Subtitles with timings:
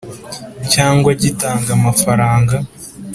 [0.73, 2.55] cyangwa gitanga amafaranga